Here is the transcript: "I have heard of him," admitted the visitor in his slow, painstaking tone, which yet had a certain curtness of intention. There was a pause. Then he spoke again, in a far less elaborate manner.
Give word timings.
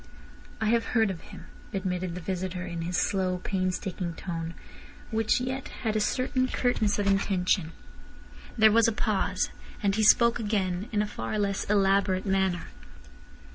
"I 0.59 0.65
have 0.69 0.83
heard 0.97 1.11
of 1.11 1.21
him," 1.21 1.45
admitted 1.73 2.15
the 2.15 2.21
visitor 2.21 2.65
in 2.65 2.81
his 2.81 2.97
slow, 2.97 3.37
painstaking 3.43 4.15
tone, 4.15 4.55
which 5.11 5.39
yet 5.39 5.67
had 5.83 5.95
a 5.95 5.99
certain 5.99 6.47
curtness 6.47 6.97
of 6.97 7.05
intention. 7.05 7.71
There 8.57 8.71
was 8.71 8.87
a 8.87 8.91
pause. 8.93 9.51
Then 9.83 9.91
he 9.93 10.01
spoke 10.01 10.39
again, 10.39 10.89
in 10.91 11.03
a 11.03 11.07
far 11.07 11.37
less 11.37 11.65
elaborate 11.65 12.25
manner. 12.25 12.65